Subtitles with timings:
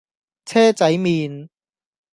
[0.45, 1.47] 車仔麪